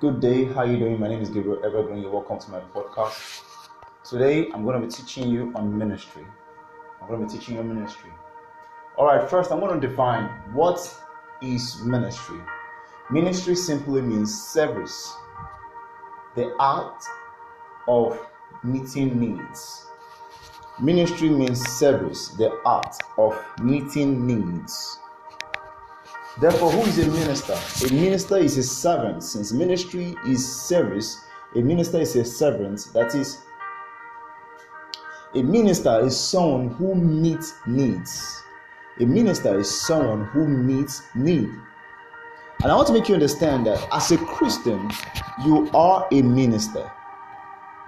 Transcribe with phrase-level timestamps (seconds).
[0.00, 0.44] Good day.
[0.44, 1.00] How you doing?
[1.00, 2.02] My name is Gabriel Evergreen.
[2.02, 3.42] You're welcome to my podcast.
[4.08, 6.24] Today, I'm going to be teaching you on ministry.
[7.02, 8.12] I'm going to be teaching you on ministry.
[8.96, 9.28] All right.
[9.28, 10.78] First, I'm going to define what
[11.42, 12.38] is ministry.
[13.10, 15.12] Ministry simply means service,
[16.36, 17.02] the art
[17.88, 18.24] of
[18.62, 19.84] meeting needs.
[20.80, 25.00] Ministry means service, the art of meeting needs.
[26.40, 27.58] Therefore, who is a minister?
[27.84, 29.24] A minister is a servant.
[29.24, 31.24] Since ministry is service,
[31.56, 32.90] a minister is a servant.
[32.94, 33.38] That is,
[35.34, 38.40] a minister is someone who meets needs.
[39.00, 41.48] A minister is someone who meets need.
[42.62, 44.90] And I want to make you understand that as a Christian,
[45.44, 46.88] you are a minister.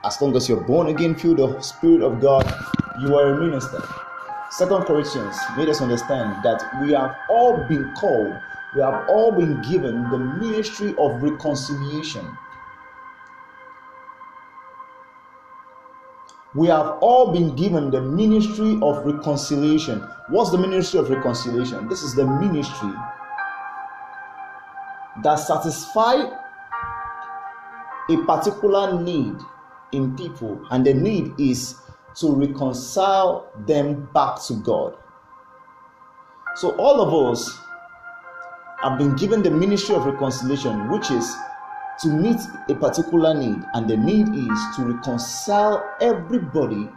[0.05, 2.52] As long as you're born again, filled the Spirit of God,
[3.01, 3.80] you are a minister.
[4.52, 8.35] Second Corinthians made us understand that we have all been called,
[8.74, 12.27] we have all been given the ministry of reconciliation.
[16.54, 20.01] We have all been given the ministry of reconciliation.
[20.29, 21.88] What's the ministry of reconciliation?
[21.88, 22.93] This is the ministry
[25.23, 26.32] that satisfies
[28.09, 29.37] a particular need
[29.93, 31.76] in people, and the need is
[32.16, 34.96] to reconcile them back to God.
[36.57, 37.59] So, all of us
[38.82, 41.36] have been given the ministry of reconciliation, which is
[42.02, 46.88] to meet a particular need, and the need is to reconcile everybody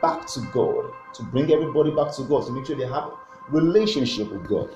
[0.00, 3.18] back to God, to bring everybody back to God, to make sure they have a
[3.50, 4.70] relationship with God.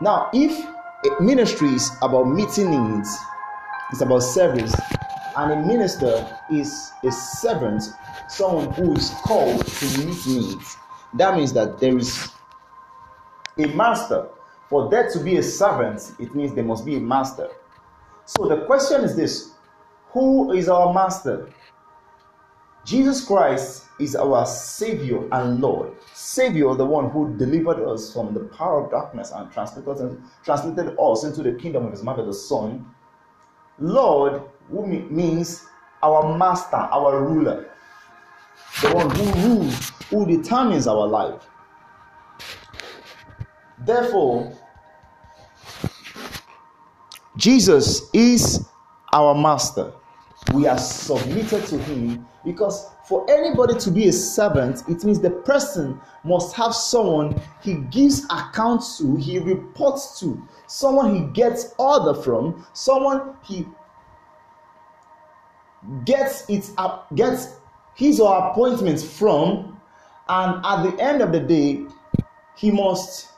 [0.00, 0.56] Now, if
[1.20, 3.18] ministry is about meeting needs,
[3.90, 4.74] it's about service,
[5.36, 7.82] and a minister is a servant,
[8.28, 10.76] someone who is called to meet needs.
[11.14, 12.30] That means that there is
[13.58, 14.28] a master.
[14.68, 17.48] For there to be a servant, it means there must be a master.
[18.26, 19.52] So the question is this
[20.10, 21.48] Who is our master?
[22.84, 25.92] Jesus Christ is our Savior and Lord.
[26.14, 30.96] Savior, the one who delivered us from the power of darkness and translated us, translated
[30.98, 32.86] us into the kingdom of His mother, the Son.
[33.78, 35.66] Lord who means
[36.02, 37.70] our master, our ruler,
[38.82, 41.42] the one who rules, who determines our life.
[43.80, 44.52] Therefore,
[47.36, 48.66] Jesus is
[49.12, 49.92] our master.
[50.52, 55.30] We are submitted to him because for anybody to be a servant, it means the
[55.30, 62.14] person must have someone he gives account to, he reports to, someone he gets order
[62.20, 63.66] from, someone he
[66.04, 67.54] gets it up, gets
[67.94, 69.80] his or her appointment from,
[70.28, 71.84] and at the end of the day,
[72.56, 73.28] he must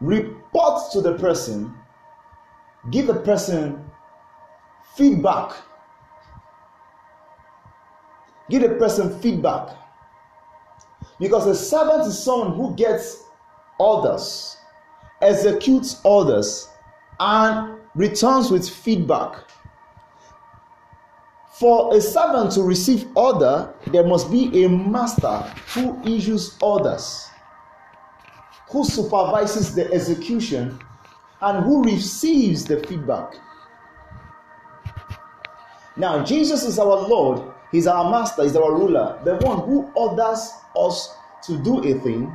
[0.00, 1.74] report to the person,
[2.90, 3.84] give the person
[4.96, 5.52] feedback,
[8.50, 9.76] give the person feedback.
[11.18, 13.24] Because a servant is someone who gets
[13.78, 14.56] orders,
[15.22, 16.68] executes orders,
[17.18, 19.44] and returns with feedback.
[21.58, 25.38] For a servant to receive order, there must be a master
[25.72, 27.30] who issues orders,
[28.68, 30.78] who supervises the execution,
[31.40, 33.34] and who receives the feedback.
[35.96, 40.50] Now, Jesus is our Lord, He's our master, He's our ruler, the one who orders
[40.76, 42.34] us to do a thing,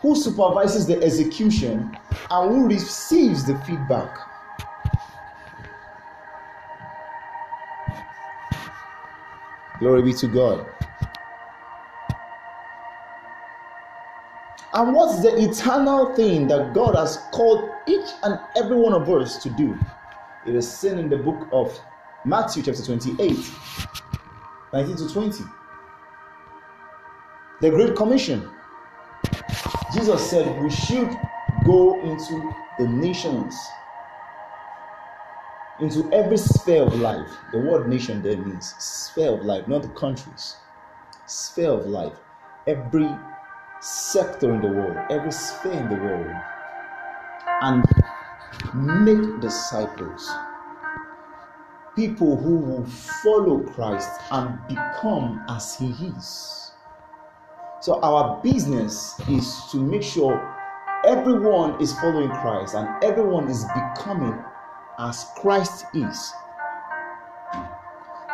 [0.00, 1.96] who supervises the execution,
[2.30, 4.16] and who receives the feedback.
[9.78, 10.66] Glory be to God.
[14.74, 19.42] And what's the eternal thing that God has called each and every one of us
[19.42, 19.78] to do?
[20.46, 21.78] It is seen in the book of
[22.24, 23.36] Matthew, chapter 28,
[24.72, 25.44] 19 to 20.
[27.60, 28.48] The Great Commission.
[29.94, 31.10] Jesus said we should
[31.64, 33.54] go into the nations
[35.80, 37.30] into every sphere of life.
[37.52, 40.56] The word nation there means sphere of life, not the countries.
[41.26, 42.18] Sphere of life.
[42.66, 43.08] Every
[43.80, 46.30] sector in the world, every sphere in the world.
[47.62, 47.84] And
[48.74, 50.30] make disciples.
[51.96, 52.86] People who will
[53.22, 56.72] follow Christ and become as He is.
[57.80, 60.34] So, our business is to make sure
[61.04, 64.38] everyone is following Christ and everyone is becoming
[64.98, 66.32] as Christ is.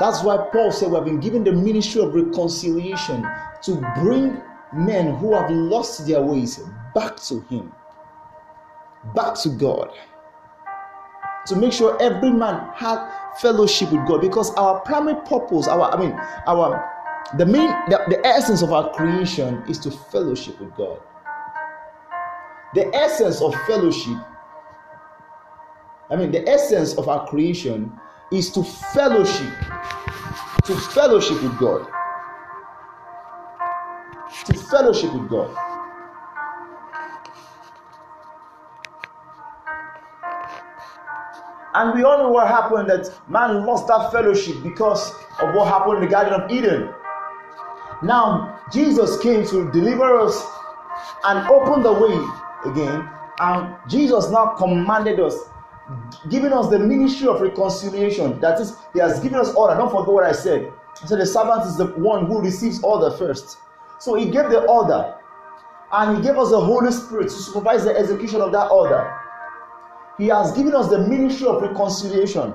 [0.00, 3.26] That's why Paul said we have been given the ministry of reconciliation
[3.62, 4.43] to bring
[4.75, 6.61] men who have lost their ways
[6.94, 7.73] back to Him,
[9.15, 9.91] back to God.
[11.47, 12.99] to make sure every man had
[13.41, 16.12] fellowship with God because our primary purpose, our I mean,
[16.47, 16.91] our
[17.38, 21.00] the main the, the essence of our creation is to fellowship with God.
[22.75, 24.17] The essence of fellowship,
[26.11, 27.93] I mean, the essence of our creation
[28.32, 29.55] is to fellowship,
[30.65, 31.87] to fellowship with God.
[34.75, 35.56] Fellowship with God.
[41.75, 45.99] And we all know what happened that man lost that fellowship because of what happened
[45.99, 46.93] in the Garden of Eden.
[48.03, 50.44] Now, Jesus came to deliver us
[51.23, 53.09] and open the way again.
[53.38, 55.38] And Jesus now commanded us,
[56.31, 58.41] giving us the ministry of reconciliation.
[58.41, 59.77] That is, He has given us order.
[59.77, 60.73] Don't forget what I said.
[60.94, 63.59] Said the servant is the one who receives order first.
[64.05, 65.15] So He gave the order,
[65.91, 69.11] and He gave us the Holy Spirit to supervise the execution of that order.
[70.19, 72.53] He has given us the ministry of reconciliation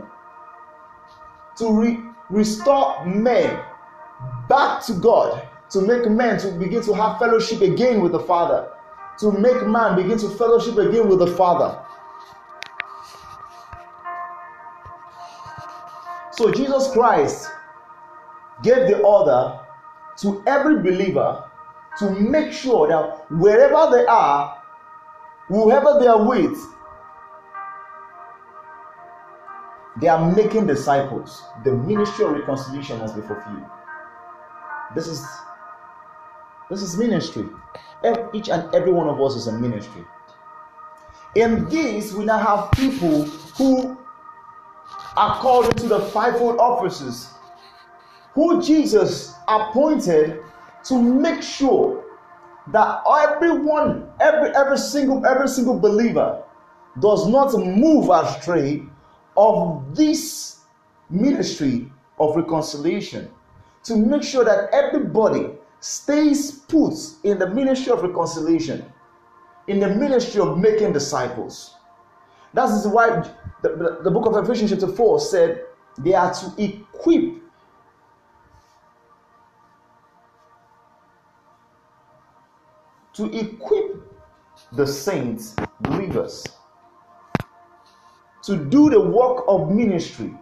[1.58, 3.60] to re- restore men
[4.48, 5.42] back to God,
[5.72, 8.72] to make men to begin to have fellowship again with the Father,
[9.18, 11.84] to make man begin to fellowship again with the Father.
[16.34, 17.50] So Jesus Christ
[18.62, 19.60] gave the order
[20.22, 21.44] to every believer
[22.00, 24.62] to make sure that wherever they are,
[25.48, 26.58] whoever they are with,
[30.00, 31.44] They are making disciples.
[31.66, 33.66] The ministry of reconciliation must be fulfilled.
[34.96, 35.26] This is
[36.70, 37.48] this is ministry.
[38.34, 40.06] Each and every one of us is a ministry.
[41.36, 43.24] In this, we now have people
[43.58, 43.98] who
[45.18, 47.34] are called into the fivefold offices,
[48.34, 50.42] who Jesus appointed
[50.86, 52.04] to make sure
[52.68, 56.44] that everyone, every every single every single believer
[57.00, 58.84] does not move astray
[59.38, 60.60] of this
[61.10, 63.30] ministry of reconciliation
[63.84, 65.48] to make sure that everybody
[65.80, 66.94] stays put
[67.24, 68.86] in the ministry of reconciliation,
[69.68, 71.76] in the ministry of making disciples.
[72.54, 73.22] That is why
[73.62, 75.64] the, the, the book of Ephesians, chapter 4, said
[76.00, 77.39] they are to equip
[83.20, 84.02] to equip
[84.72, 86.46] the saints, believers,
[88.44, 90.34] to do the work of ministry.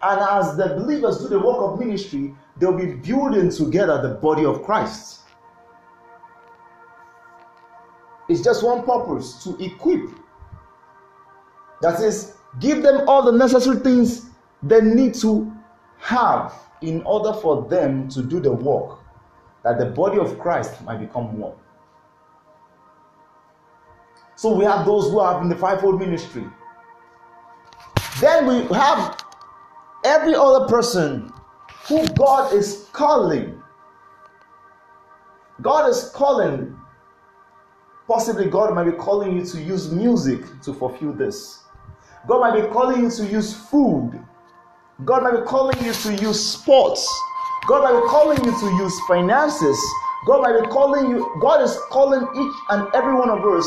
[0.00, 4.44] And as the believers do the work of ministry, they'll be building together the body
[4.44, 5.22] of Christ.
[8.28, 10.08] It's just one purpose to equip.
[11.82, 14.26] That is, give them all the necessary things
[14.62, 15.52] they need to
[15.98, 19.00] have in order for them to do the work
[19.64, 21.54] that the body of Christ might become one.
[24.36, 26.44] So we have those who are in the fivefold ministry
[28.20, 29.22] then we have
[30.04, 31.32] every other person
[31.88, 33.60] who God is calling.
[35.60, 36.76] God is calling.
[38.06, 41.62] Possibly, God might be calling you to use music to fulfill this.
[42.28, 44.22] God might be calling you to use food.
[45.04, 47.06] God might be calling you to use sports.
[47.66, 49.78] God might be calling you to use finances.
[50.26, 53.66] God might be calling you, God is calling each and every one of us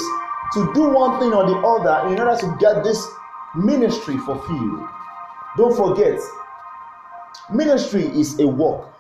[0.54, 3.06] to do one thing or the other in order to get this
[3.56, 4.88] ministry fulfilled.
[5.58, 6.20] Don't forget,
[7.52, 8.94] ministry is a work.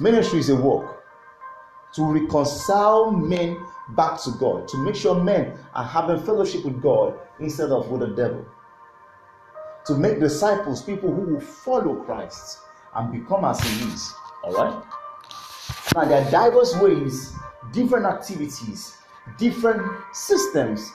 [0.00, 1.04] Ministry is a work
[1.94, 3.58] to reconcile men
[3.90, 8.00] back to God, to make sure men are having fellowship with God instead of with
[8.00, 8.44] the devil.
[9.86, 12.58] To make disciples, people who will follow Christ
[12.94, 14.14] and become as he is.
[14.44, 14.84] All right?
[15.94, 17.34] Now, there are diverse ways,
[17.72, 18.96] different activities,
[19.38, 19.82] different
[20.12, 20.92] systems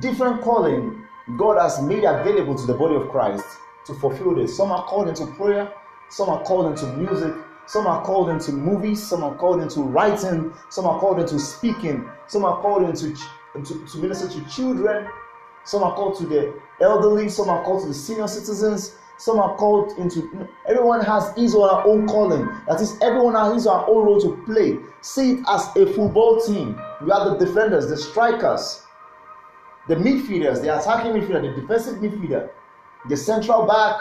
[0.00, 1.02] different calling
[1.36, 3.44] God has made available to the body of Christ
[3.86, 4.56] to fulfill this.
[4.56, 5.72] Some are called into prayer,
[6.08, 7.34] some are called into music,
[7.66, 12.08] some are called into movies, some are called into writing, some are called into speaking,
[12.28, 13.16] some are called into,
[13.54, 15.08] into to minister to children,
[15.64, 19.56] some are called to the elderly, some are called to the senior citizens, some are
[19.56, 22.46] called into everyone has his or her own calling.
[22.68, 24.78] That is, everyone has his or her own role to play.
[25.00, 26.80] See it as a football team.
[27.02, 28.82] We have the defenders, the strikers,
[29.88, 32.50] the midfielders, the attacking midfielder, the defensive midfielder,
[33.08, 34.00] the central back,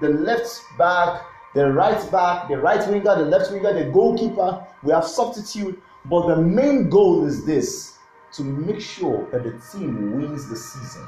[0.00, 1.22] the left back,
[1.54, 4.66] the right back, the right winger, the left winger, the goalkeeper.
[4.82, 7.98] We have substitute, but the main goal is this
[8.32, 11.06] to make sure that the team wins the season.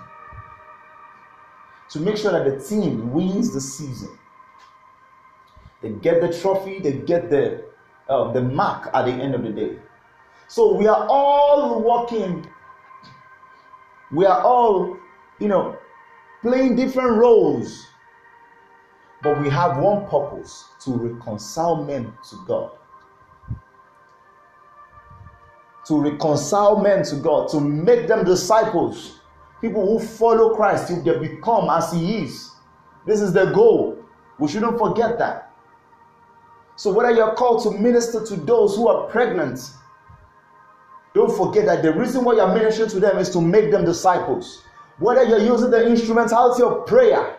[1.91, 4.19] To make sure that the team wins the season.
[5.81, 7.65] They get the trophy, they get the,
[8.09, 9.79] uh, the mark at the end of the day.
[10.49, 12.47] So we are all working
[14.11, 14.97] We are all,
[15.39, 15.77] you know,
[16.43, 17.87] playing different roles.
[19.23, 22.71] But we have one purpose to reconcile men to God.
[25.87, 29.18] To reconcile men to God, to make them disciples,
[29.61, 32.53] people who follow Christ till they become as He is.
[33.07, 33.99] This is the goal.
[34.39, 35.53] We shouldn't forget that.
[36.77, 39.59] So, whether you're called to minister to those who are pregnant,
[41.15, 44.63] don't forget that the reason why you're ministering to them is to make them disciples.
[44.99, 47.39] Whether you're using the instrumentality of prayer,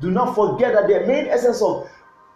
[0.00, 1.90] do not forget that the main essence of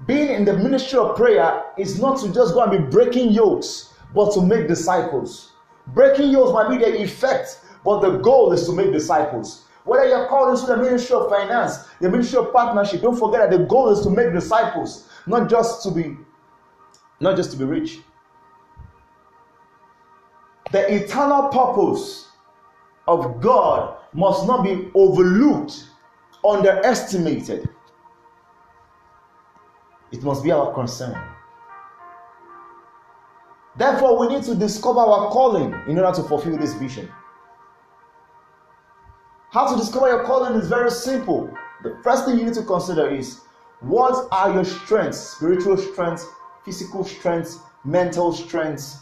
[0.07, 3.95] being in the ministry of prayer is not to just go and be breaking yokes,
[4.15, 5.53] but to make disciples.
[5.89, 9.67] Breaking yokes might be the effect, but the goal is to make disciples.
[9.85, 13.59] Whether you're called into the ministry of finance, the ministry of partnership, don't forget that
[13.59, 16.17] the goal is to make disciples, not just to be
[17.21, 18.01] not just to be rich.
[20.73, 22.29] The eternal purpose
[23.07, 25.89] of God must not be overlooked,
[26.45, 27.69] underestimated.
[30.11, 31.17] It must be our concern.
[33.77, 37.11] Therefore, we need to discover our calling in order to fulfill this vision.
[39.53, 41.55] How to discover your calling is very simple.
[41.83, 43.43] The first thing you need to consider is
[43.81, 46.27] what are your strengths, spiritual strengths,
[46.65, 48.97] physical strengths, mental strengths,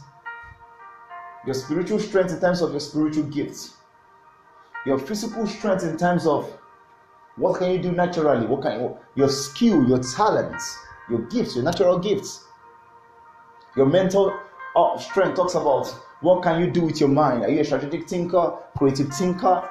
[1.47, 3.77] your spiritual strength in terms of your spiritual gifts,
[4.85, 6.53] your physical strength in terms of
[7.37, 10.77] what can you do naturally, what can you, your skill, your talents,
[11.09, 12.45] your gifts, your natural gifts.
[13.77, 14.37] Your mental
[14.75, 15.87] uh, strength talks about
[16.23, 17.45] what can you do with your mind.
[17.45, 19.63] Are you a strategic thinker, creative thinker?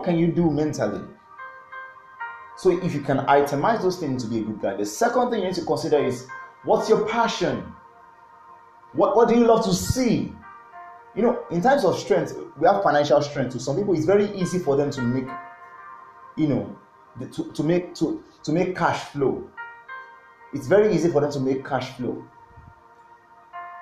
[0.00, 1.04] What can you do mentally?
[2.56, 5.40] So if you can itemize those things to be a good guy, the second thing
[5.40, 6.26] you need to consider is
[6.64, 7.70] what's your passion?
[8.94, 10.32] What, what do you love to see?
[11.14, 13.52] You know, in terms of strength, we have financial strength.
[13.52, 15.26] To some people, it's very easy for them to make,
[16.38, 16.78] you know,
[17.32, 19.50] to, to make to, to make cash flow.
[20.54, 22.24] It's very easy for them to make cash flow.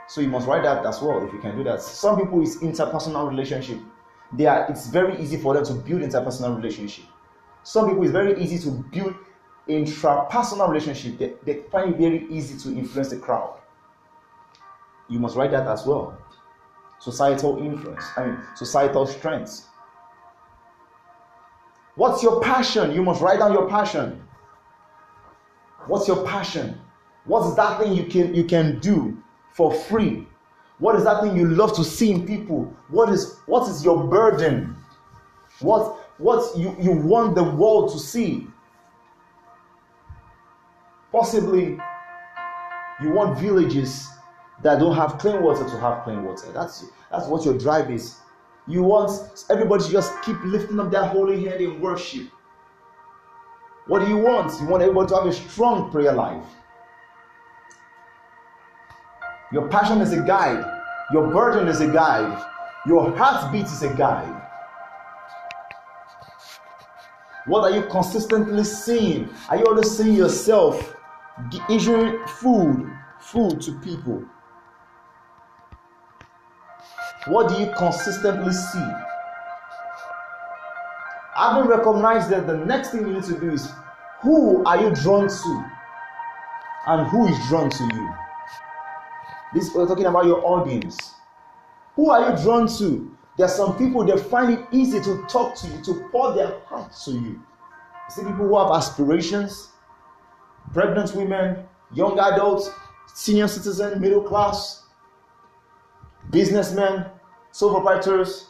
[0.09, 1.81] So you must write that as well if you can do that.
[1.81, 3.79] Some people is interpersonal relationship.
[4.33, 7.05] They are it's very easy for them to build interpersonal relationship.
[7.63, 9.15] Some people it's very easy to build
[9.69, 11.19] intrapersonal relationship.
[11.19, 13.59] They, they find it very easy to influence the crowd
[15.09, 16.17] you must write that as well.
[17.01, 19.67] Societal influence, I mean, societal strengths.
[21.95, 22.93] What's your passion?
[22.93, 24.23] You must write down your passion.
[25.87, 26.81] What's your passion?
[27.25, 30.27] What's that thing you can you can do for free?
[30.79, 32.73] What is that thing you love to see in people?
[32.89, 34.77] What is what is your burden?
[35.61, 38.47] What what you, you want the world to see?
[41.11, 41.79] Possibly
[43.03, 44.09] you want villages
[44.63, 46.51] that don't have clean water to have clean water.
[46.53, 48.17] That's that's what your drive is.
[48.67, 49.11] You want
[49.51, 52.29] everybody to just keep lifting up their holy hand in worship.
[53.87, 54.61] What do you want?
[54.61, 56.45] You want everybody to have a strong prayer life.
[59.53, 60.65] Your passion is a guide.
[61.13, 62.45] Your burden is a guide.
[62.87, 64.43] Your heartbeat is a guide.
[67.47, 69.31] What are you consistently seeing?
[69.49, 70.95] Are you always seeing yourself
[71.71, 74.23] issuing food, food to people?
[77.27, 78.89] What do you consistently see?
[81.35, 83.71] Having recognized that, the next thing you need to do is
[84.21, 85.65] who are you drawn to
[86.87, 88.15] and who is drawn to you?
[89.55, 91.15] This we're talking about your audience.
[91.97, 93.17] Who are you drawn to?
[93.37, 96.59] There are some people that find it easy to talk to you, to pour their
[96.67, 97.21] hearts to you.
[97.21, 97.41] You
[98.11, 99.69] see people who have aspirations,
[100.73, 101.65] pregnant women,
[101.95, 102.71] young adults,
[103.15, 104.85] senior citizen, middle class,
[106.31, 107.07] businessmen,
[107.53, 108.49] sole proprietors,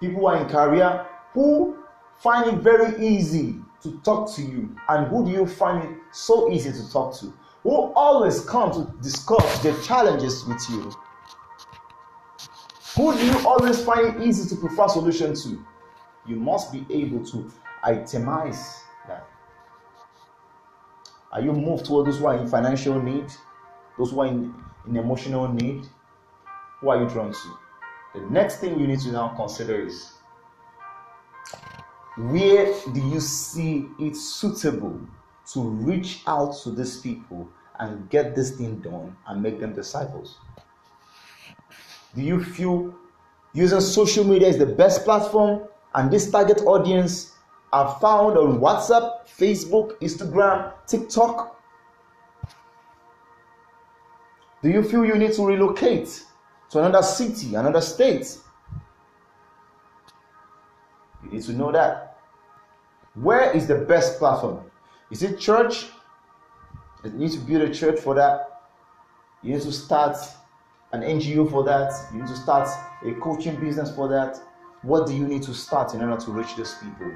[0.00, 1.78] people who are in career, who
[2.18, 6.50] find it very easy to talk to you, and who do you find it so
[6.50, 7.32] easy to talk to?
[7.66, 10.92] Who always come to discuss the challenges with you?
[12.94, 15.66] Who do you always find easy to prefer solution to?
[16.28, 17.50] You must be able to
[17.84, 19.26] itemize that.
[21.32, 23.32] Are you moved toward those who are in financial need,
[23.98, 24.54] those who are in,
[24.86, 25.88] in emotional need?
[26.80, 27.58] Who are you drawn to?
[28.14, 30.12] The next thing you need to now consider is
[32.16, 35.00] where do you see it suitable
[35.52, 37.48] to reach out to these people
[37.78, 40.38] and get this thing done and make them disciples?
[42.14, 42.94] Do you feel
[43.52, 47.32] using social media is the best platform and this target audience
[47.72, 51.60] are found on WhatsApp, Facebook, Instagram, TikTok?
[54.62, 56.24] Do you feel you need to relocate
[56.70, 58.38] to another city, another state?
[61.24, 62.18] You need to know that.
[63.14, 64.70] Where is the best platform?
[65.10, 65.86] Is it church?
[67.04, 68.62] You need to build a church for that.
[69.42, 70.16] You need to start
[70.92, 71.92] an NGO for that.
[72.12, 72.68] You need to start
[73.04, 74.40] a coaching business for that.
[74.82, 77.12] What do you need to start in order to reach those people?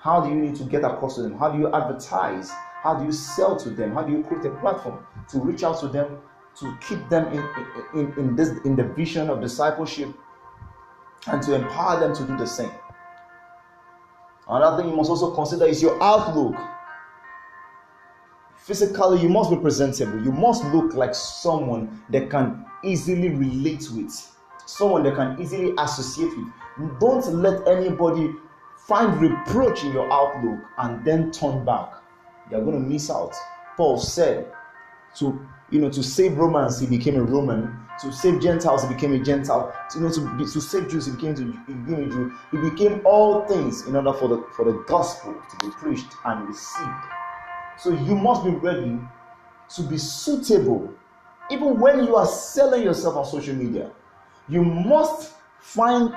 [0.00, 1.36] How do you need to get across to them?
[1.38, 2.50] How do you advertise?
[2.82, 3.92] How do you sell to them?
[3.92, 6.18] How do you create a platform to reach out to them,
[6.60, 10.14] to keep them in, in, in, this in the vision of discipleship
[11.26, 12.70] and to empower them to do the same?
[14.48, 16.56] Another thing you must also consider is your outlook.
[18.68, 20.22] Physically, you must be presentable.
[20.22, 26.30] You must look like someone that can easily relate with, someone that can easily associate
[26.36, 27.00] with.
[27.00, 28.30] Don't let anybody
[28.86, 31.94] find reproach in your outlook and then turn back.
[32.50, 33.34] You're going to miss out.
[33.78, 34.52] Paul said,
[35.16, 37.74] to you know, to save Romans, he became a Roman.
[38.02, 39.74] To save Gentiles, he became a Gentile.
[39.92, 42.32] To, you know, to, be, to save Jews, he became, to, he became a Jew.
[42.50, 46.46] He became all things in order for the for the gospel to be preached and
[46.46, 47.17] received.
[47.78, 48.98] So you must be ready
[49.76, 50.92] to be suitable,
[51.50, 53.90] even when you are selling yourself on social media.
[54.48, 56.12] You must find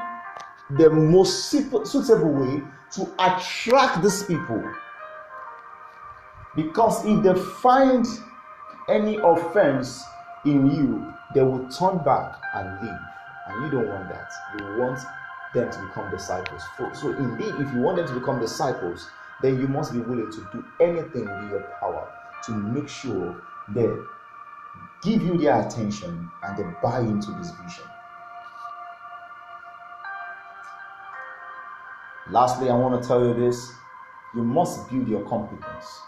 [0.72, 4.64] the most suitable way to attract these people.
[6.56, 8.06] Because if they find
[8.90, 10.04] any offense
[10.46, 13.00] in you, they will turn back and leave.
[13.48, 14.32] And you don't want that.
[14.58, 15.00] You want
[15.54, 16.64] them to become disciples.
[16.94, 19.10] So, indeed, if you want them to become disciples,
[19.42, 22.12] then you must be willing to do anything in your power
[22.46, 23.88] to make sure they
[25.04, 27.84] give you their attention and they buy into this vision.
[32.30, 33.74] Lastly, I want to tell you this
[34.34, 36.02] you must build your competence.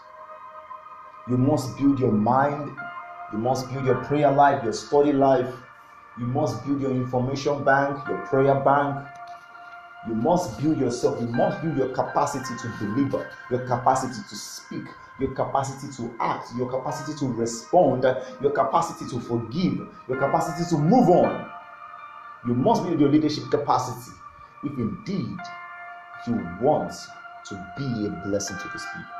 [1.28, 2.70] You must build your mind.
[3.32, 5.52] You must build your prayer life, your study life.
[6.18, 9.06] You must build your information bank, your prayer bank.
[10.06, 11.20] You must build yourself.
[11.20, 14.84] You must build your capacity to deliver, your capacity to speak,
[15.18, 18.02] your capacity to act, your capacity to respond,
[18.40, 21.50] your capacity to forgive, your capacity to move on.
[22.46, 24.12] You must build your leadership capacity
[24.62, 25.38] if indeed
[26.26, 26.92] you want
[27.46, 29.10] to be a blessing to these people.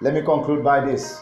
[0.00, 1.20] Let me conclude by this.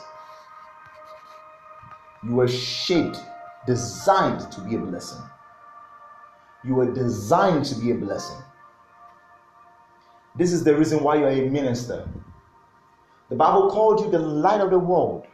[2.22, 3.18] You were shaped,
[3.66, 5.22] designed to be a blessing.
[6.64, 8.38] You were designed to be a blessing.
[10.36, 12.08] This is the reason why you're a minister.
[13.30, 15.26] The Bible called you the light of the world.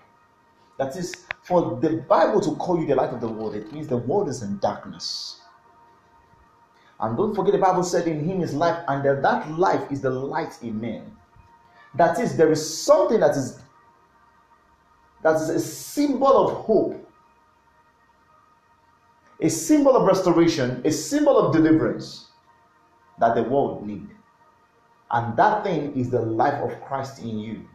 [0.79, 3.89] That is, for the Bible to call you the light of the world, it means
[3.89, 5.41] the world is in darkness.
[7.01, 10.11] And don't forget, the Bible said in Him is life, and that life is the
[10.11, 11.17] light in men.
[11.97, 13.61] That is, there is something that is
[15.23, 17.02] that is a symbol of hope,
[19.43, 22.29] a symbol of restoration, a symbol of deliverance
[23.19, 24.09] that the world need.
[25.11, 27.69] And that thing is the life of Christ in you.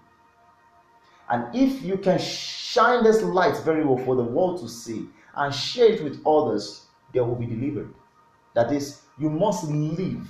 [1.29, 5.53] And if you can shine this light very well for the world to see and
[5.53, 7.93] share it with others, they will be delivered.
[8.55, 10.25] That is, you must live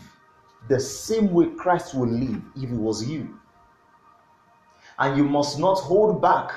[0.68, 3.40] the same way Christ will live if it was you.
[4.98, 6.52] And you must not hold back.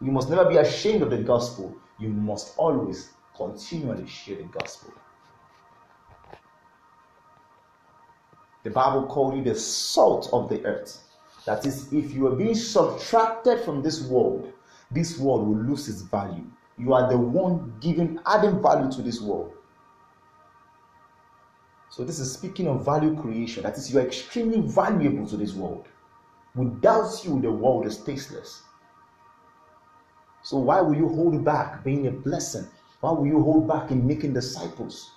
[0.00, 1.76] You must never be ashamed of the gospel.
[1.98, 4.92] You must always continually share the gospel.
[8.64, 11.02] The Bible called you the salt of the earth.
[11.46, 14.52] That is, if you are being subtracted from this world,
[14.90, 16.44] this world will lose its value.
[16.78, 19.52] You are the one giving, adding value to this world.
[21.90, 23.64] So, this is speaking of value creation.
[23.64, 25.86] That is, you are extremely valuable to this world.
[26.54, 28.62] Without you, the world is tasteless.
[30.42, 32.66] So why will you hold back being a blessing?
[33.02, 35.10] Why will you hold back in making disciples?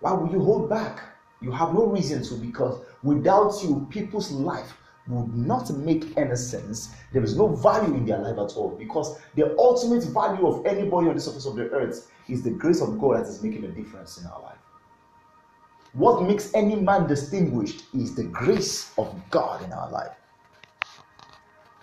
[0.00, 1.00] Why will you hold back?
[1.40, 4.76] You have no reason to because without you, people's life
[5.08, 6.94] would not make any sense.
[7.14, 11.08] There is no value in their life at all because the ultimate value of anybody
[11.08, 13.68] on the surface of the earth is the grace of God that is making a
[13.68, 14.58] difference in our life.
[15.94, 20.12] What makes any man distinguished is the grace of God in our life.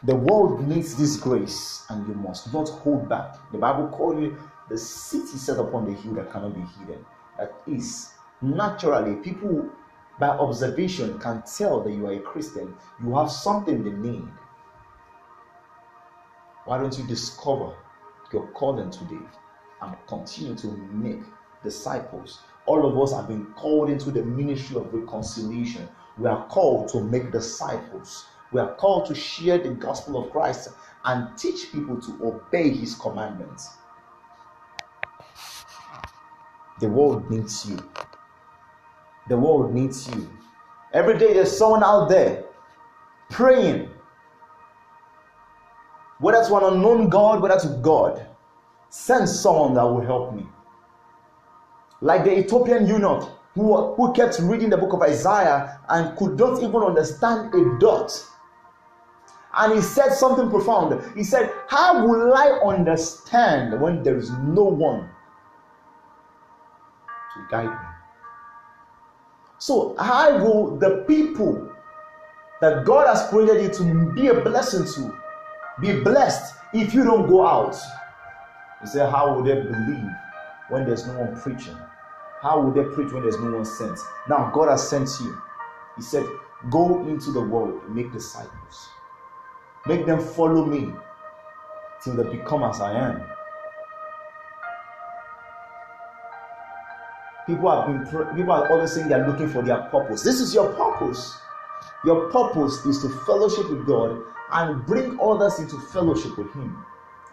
[0.03, 3.35] The world needs this grace, and you must not hold back.
[3.51, 4.37] The Bible calls you
[4.69, 7.05] the city set upon the hill that cannot be hidden.
[7.37, 9.69] That is, naturally, people
[10.19, 12.73] by observation can tell that you are a Christian.
[13.03, 14.27] You have something they need.
[16.65, 17.73] Why don't you discover
[18.31, 19.25] your calling today
[19.81, 21.21] and continue to make
[21.63, 22.39] disciples?
[22.65, 25.87] All of us have been called into the ministry of reconciliation.
[26.17, 30.69] We are called to make disciples We are called to share the gospel of Christ
[31.05, 33.69] and teach people to obey his commandments.
[36.79, 37.77] The world needs you.
[39.27, 40.29] The world needs you.
[40.93, 42.45] Every day there's someone out there
[43.29, 43.89] praying,
[46.19, 48.25] whether to an unknown God, whether to God.
[48.89, 50.45] Send someone that will help me.
[52.01, 56.63] Like the Ethiopian eunuch who, who kept reading the book of Isaiah and could not
[56.63, 58.11] even understand a dot.
[59.53, 61.01] And he said something profound.
[61.15, 65.09] He said, How will I understand when there is no one
[67.49, 67.89] guide me?
[69.59, 71.69] So, how will the people
[72.61, 75.13] that God has created you to be a blessing to
[75.81, 77.75] be blessed if you don't go out?
[78.81, 80.09] He said, How will they believe
[80.69, 81.77] when there's no one preaching?
[82.41, 83.99] How will they preach when there's no one sent?
[84.29, 85.37] Now, God has sent you.
[85.97, 86.25] He said,
[86.69, 88.89] Go into the world and make disciples.
[89.85, 90.93] Make them follow me
[92.03, 93.23] till they become as I am.
[97.49, 100.21] People have been people are always saying they're looking for their purpose.
[100.21, 101.35] This is your purpose.
[102.05, 106.85] Your purpose is to fellowship with God and bring others into fellowship with Him.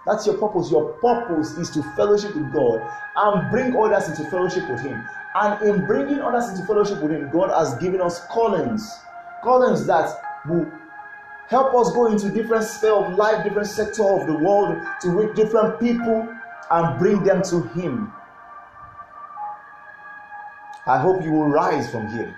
[0.07, 0.71] That's your purpose.
[0.71, 2.81] Your purpose is to fellowship with God
[3.15, 5.05] and bring others into fellowship with Him.
[5.35, 8.91] And in bringing others into fellowship with Him, God has given us callings.
[9.45, 10.67] Callings that will
[11.49, 15.37] help us go into different sphere of life, different sector of the world to reach
[15.37, 16.27] different people
[16.71, 18.15] and bring them to Him.
[20.87, 22.35] I hope you will rise from here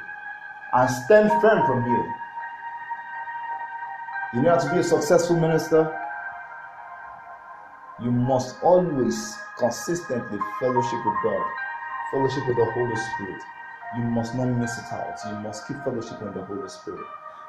[0.72, 2.14] and stand firm from here.
[4.34, 5.94] Know how to be a successful minister?
[8.00, 11.46] you must always consistently fellowship with God,
[12.12, 13.42] fellowship with the Holy Spirit.
[13.96, 15.18] You must not miss it out.
[15.26, 17.04] You must keep fellowship with the Holy Spirit.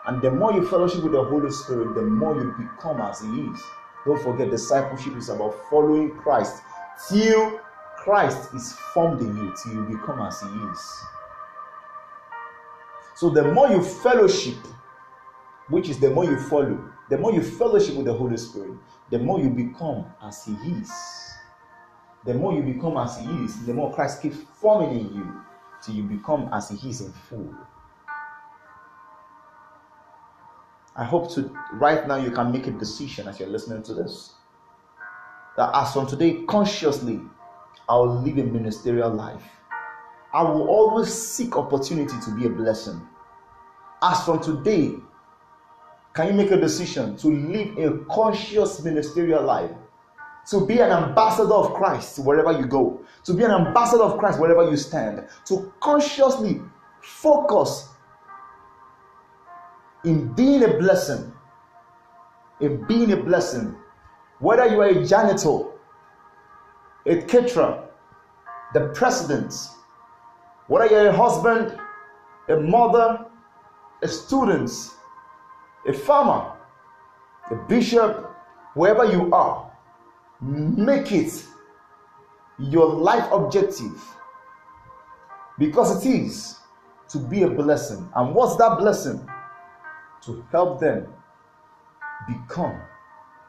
[0.07, 3.27] And the more you fellowship with the Holy Spirit, the more you become as He
[3.27, 3.61] is.
[4.05, 6.63] Don't forget, discipleship is about following Christ
[7.09, 7.59] till
[8.09, 11.03] Christ is formed in you, till you become as He is.
[13.13, 14.57] So the more you fellowship,
[15.67, 18.71] which is the more you follow, the more you fellowship with the Holy Spirit,
[19.11, 20.91] the more you become as He is.
[22.25, 25.41] The more you become as He is, the more Christ keeps forming in you
[25.85, 27.53] till you become as He is in full.
[30.95, 34.33] I hope to right now you can make a decision as you're listening to this.
[35.57, 37.21] That as from today, consciously,
[37.89, 39.41] I'll live a ministerial life.
[40.31, 43.01] I will always seek opportunity to be a blessing.
[44.03, 44.93] As from today,
[46.13, 49.71] can you make a decision to live a conscious ministerial life?
[50.51, 54.39] To be an ambassador of Christ wherever you go, to be an ambassador of Christ
[54.39, 56.61] wherever you stand, to consciously
[57.01, 57.89] focus
[60.03, 61.31] in being a blessing,
[62.61, 63.75] in being a blessing,
[64.39, 65.68] whether you are a janitor,
[67.23, 67.83] caterer,
[68.73, 69.53] the president,
[70.67, 71.79] whether you're a husband,
[72.47, 73.25] a mother,
[74.03, 74.71] a student,
[75.87, 76.51] a farmer,
[77.51, 78.29] a bishop,
[78.75, 79.71] wherever you are,
[80.41, 81.45] make it
[82.59, 83.99] your life objective
[85.57, 86.57] because it is
[87.09, 88.07] to be a blessing.
[88.15, 89.27] And what's that blessing?
[90.23, 91.07] To help them
[92.27, 92.79] become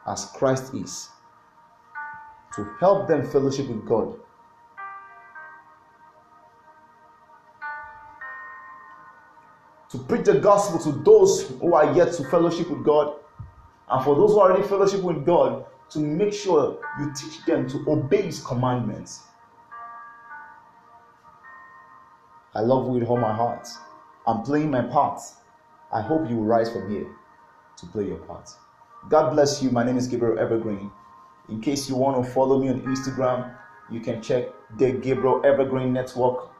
[0.06, 1.08] as Christ is,
[2.56, 4.16] to help them fellowship with God
[9.90, 13.16] to preach the gospel to those who are yet to fellowship with God,
[13.90, 17.68] and for those who are already fellowship with God, to make sure you teach them
[17.68, 19.22] to obey His commandments.
[22.54, 23.66] I love you with all my heart.
[24.26, 25.20] I'm playing my part.
[25.92, 27.08] I hope you will rise from here
[27.78, 28.48] to play your part.
[29.08, 29.70] God bless you.
[29.70, 30.92] My name is Gabriel Evergreen.
[31.50, 33.54] In case you want to follow me on Instagram,
[33.90, 36.50] you can check the Gabriel Evergreen Network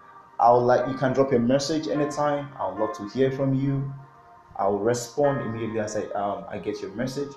[0.40, 2.48] I'll like you can drop a message anytime.
[2.58, 3.92] I would love to hear from you.
[4.56, 7.30] I will respond immediately as I um, I get your message.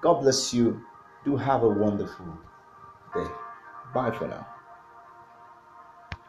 [0.00, 0.80] God bless you.
[1.24, 2.26] Do have a wonderful
[3.14, 3.26] day.
[3.92, 4.46] Bye for now.